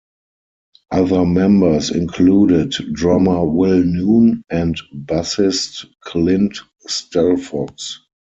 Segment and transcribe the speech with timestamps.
[0.89, 7.99] Other members included drummer Will Noon, and bassist Clint Stelfox.